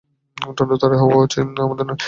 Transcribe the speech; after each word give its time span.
দণ্ড 0.57 0.71
তারই 0.81 0.97
হওয়া 1.01 1.25
চাই, 1.27 1.43
আমাদের 1.59 1.85
নয়। 1.87 1.99